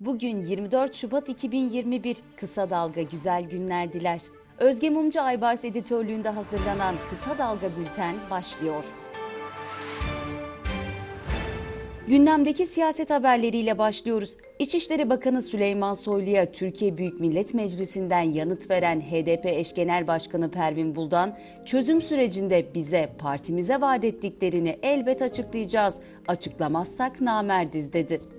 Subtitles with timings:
[0.00, 4.22] Bugün 24 Şubat 2021 Kısa Dalga Güzel Günler diler.
[4.58, 8.84] Özge Mumcu Aybars editörlüğünde hazırlanan Kısa Dalga Bülten başlıyor.
[12.08, 14.36] Gündemdeki siyaset haberleriyle başlıyoruz.
[14.58, 20.96] İçişleri Bakanı Süleyman Soylu'ya Türkiye Büyük Millet Meclisi'nden yanıt veren HDP eş genel başkanı Pervin
[20.96, 26.00] Buldan, çözüm sürecinde bize, partimize vaat ettiklerini elbet açıklayacağız.
[26.28, 28.37] Açıklamazsak namerdiz dedi.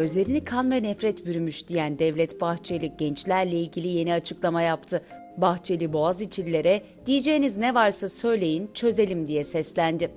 [0.00, 5.02] Gözlerini kan ve nefret bürümüş diyen Devlet Bahçeli gençlerle ilgili yeni açıklama yaptı.
[5.36, 10.10] Bahçeli Boğaziçi'lilere diyeceğiniz ne varsa söyleyin çözelim diye seslendi.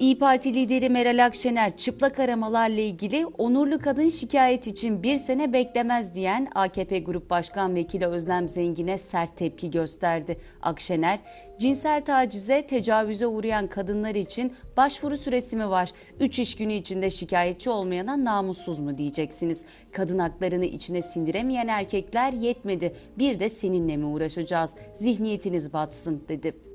[0.00, 6.14] İyi Parti lideri Meral Akşener çıplak aramalarla ilgili onurlu kadın şikayet için bir sene beklemez
[6.14, 10.40] diyen AKP Grup Başkan Vekili Özlem Zengin'e sert tepki gösterdi.
[10.62, 11.18] Akşener,
[11.58, 15.92] cinsel tacize, tecavüze uğrayan kadınlar için başvuru süresi mi var?
[16.20, 19.62] 3 iş günü içinde şikayetçi olmayana namussuz mu diyeceksiniz?
[19.92, 22.96] Kadın haklarını içine sindiremeyen erkekler yetmedi.
[23.18, 24.74] Bir de seninle mi uğraşacağız?
[24.94, 26.69] Zihniyetiniz batsın dedi.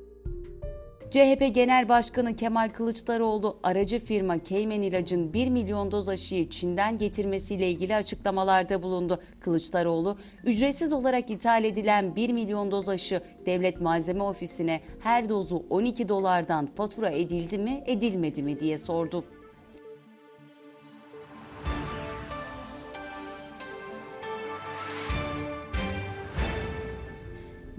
[1.12, 7.70] CHP Genel Başkanı Kemal Kılıçdaroğlu aracı firma Cayman İlac'ın 1 milyon doz aşıyı Çin'den getirmesiyle
[7.70, 9.22] ilgili açıklamalarda bulundu.
[9.40, 16.10] Kılıçdaroğlu, ücretsiz olarak ithal edilen 1 milyon doz aşı Devlet Malzeme Ofisi'ne her dozu 12
[16.10, 19.24] dolardan fatura edildi mi, edilmedi mi diye sordu.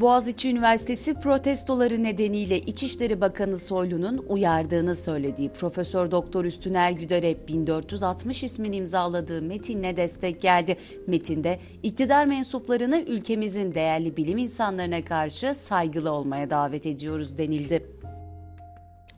[0.01, 8.73] Boğaziçi Üniversitesi protestoları nedeniyle İçişleri Bakanı Soylu'nun uyardığını söylediği Profesör Doktor Üstüner Güder'e 1460 ismin
[8.73, 10.77] imzaladığı metinle destek geldi.
[11.07, 17.96] Metinde iktidar mensuplarını ülkemizin değerli bilim insanlarına karşı saygılı olmaya davet ediyoruz denildi.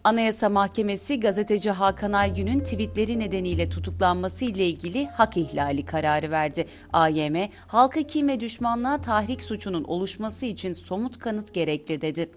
[0.09, 6.67] Anayasa Mahkemesi gazeteci Hakan Aygün'ün tweetleri nedeniyle tutuklanması ile ilgili hak ihlali kararı verdi.
[6.93, 12.31] AYM, halka kim ve düşmanlığa tahrik suçunun oluşması için somut kanıt gerekli dedi.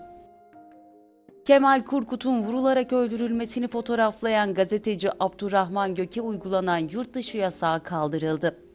[1.45, 8.70] Kemal Kurkut'un vurularak öldürülmesini fotoğraflayan gazeteci Abdurrahman Gök'e uygulanan yurt dışı yasağı kaldırıldı.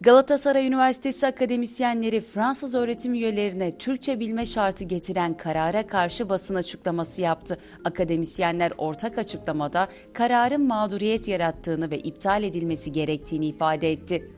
[0.00, 7.58] Galatasaray Üniversitesi akademisyenleri Fransız öğretim üyelerine Türkçe bilme şartı getiren karara karşı basın açıklaması yaptı.
[7.84, 14.30] Akademisyenler ortak açıklamada kararın mağduriyet yarattığını ve iptal edilmesi gerektiğini ifade etti.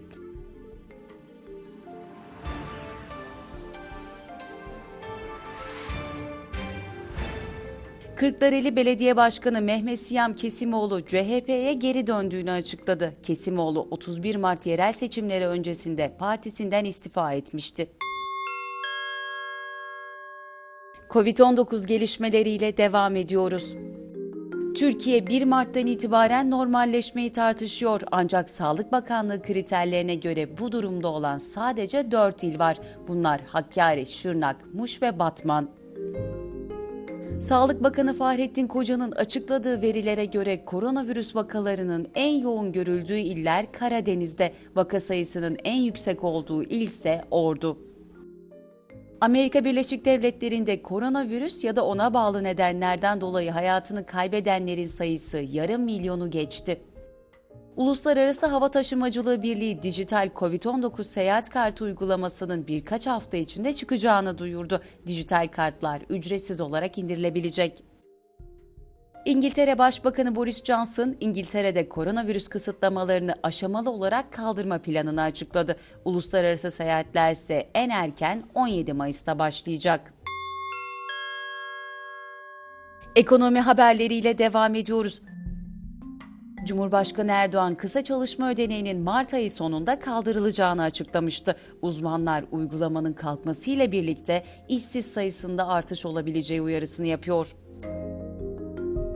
[8.19, 13.15] Kırklareli Belediye Başkanı Mehmet Siyam Kesimoğlu CHP'ye geri döndüğünü açıkladı.
[13.23, 17.91] Kesimoğlu 31 Mart yerel seçimleri öncesinde partisinden istifa etmişti.
[21.11, 23.75] Covid-19 gelişmeleriyle devam ediyoruz.
[24.77, 32.11] Türkiye 1 Mart'tan itibaren normalleşmeyi tartışıyor ancak Sağlık Bakanlığı kriterlerine göre bu durumda olan sadece
[32.11, 32.79] 4 il var.
[33.09, 35.78] Bunlar Hakkari, Şırnak, Muş ve Batman.
[37.41, 45.01] Sağlık Bakanı Fahrettin Koca'nın açıkladığı verilere göre koronavirüs vakalarının en yoğun görüldüğü iller Karadeniz'de, vaka
[45.01, 47.79] sayısının en yüksek olduğu il ise Ordu.
[49.21, 56.31] Amerika Birleşik Devletleri'nde koronavirüs ya da ona bağlı nedenlerden dolayı hayatını kaybedenlerin sayısı yarım milyonu
[56.31, 56.81] geçti.
[57.79, 64.83] Uluslararası Hava Taşımacılığı Birliği dijital COVID-19 seyahat kartı uygulamasının birkaç hafta içinde çıkacağını duyurdu.
[65.07, 67.85] Dijital kartlar ücretsiz olarak indirilebilecek.
[69.25, 75.77] İngiltere Başbakanı Boris Johnson, İngiltere'de koronavirüs kısıtlamalarını aşamalı olarak kaldırma planını açıkladı.
[76.05, 80.15] Uluslararası seyahatler ise en erken 17 Mayıs'ta başlayacak.
[83.17, 85.23] Ekonomi haberleriyle devam ediyoruz.
[86.69, 91.57] Cumhurbaşkanı Erdoğan kısa çalışma ödeneğinin Mart ayı sonunda kaldırılacağını açıklamıştı.
[91.83, 97.55] Uzmanlar uygulamanın kalkmasıyla birlikte işsiz sayısında artış olabileceği uyarısını yapıyor.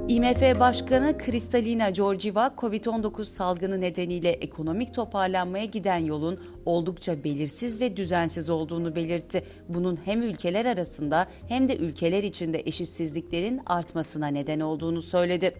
[0.09, 8.51] IMF Başkanı Kristalina Georgieva, COVID-19 salgını nedeniyle ekonomik toparlanmaya giden yolun oldukça belirsiz ve düzensiz
[8.51, 9.45] olduğunu belirtti.
[9.69, 15.55] Bunun hem ülkeler arasında hem de ülkeler içinde eşitsizliklerin artmasına neden olduğunu söyledi.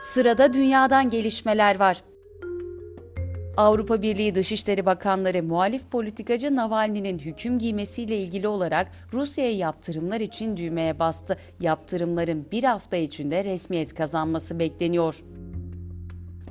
[0.00, 2.02] Sırada dünyadan gelişmeler var.
[3.56, 10.98] Avrupa Birliği Dışişleri Bakanları muhalif politikacı Navalny'nin hüküm giymesiyle ilgili olarak Rusya'ya yaptırımlar için düğmeye
[10.98, 11.36] bastı.
[11.60, 15.22] Yaptırımların bir hafta içinde resmiyet kazanması bekleniyor.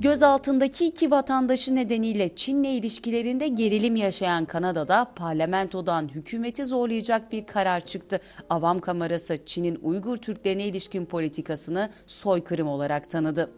[0.00, 8.20] Gözaltındaki iki vatandaşı nedeniyle Çin'le ilişkilerinde gerilim yaşayan Kanada'da parlamentodan hükümeti zorlayacak bir karar çıktı.
[8.50, 13.50] Avam Kamerası Çin'in Uygur Türklerine ilişkin politikasını soykırım olarak tanıdı.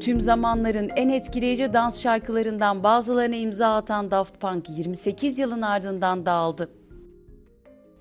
[0.00, 6.70] Tüm zamanların en etkileyici dans şarkılarından bazılarına imza atan Daft Punk 28 yılın ardından dağıldı.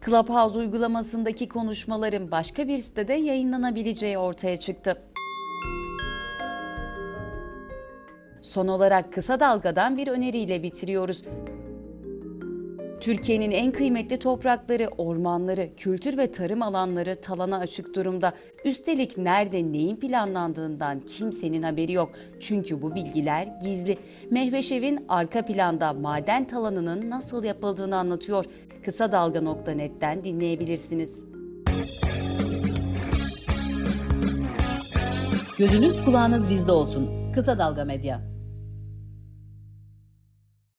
[0.06, 5.13] Clubhouse uygulamasındaki konuşmaların başka bir sitede yayınlanabileceği ortaya çıktı.
[8.44, 11.24] Son olarak kısa dalgadan bir öneriyle bitiriyoruz.
[13.02, 18.34] Türkiye'nin en kıymetli toprakları, ormanları, kültür ve tarım alanları talana açık durumda.
[18.66, 22.12] Üstelik nerede neyin planlandığından kimsenin haberi yok.
[22.40, 23.98] Çünkü bu bilgiler gizli.
[24.32, 28.46] Mehveşev'in arka planda maden talanının nasıl yapıldığını anlatıyor.
[28.86, 31.24] Kısa Dalga.net'ten dinleyebilirsiniz.
[35.58, 37.32] Gözünüz kulağınız bizde olsun.
[37.34, 38.33] Kısa Dalga Medya.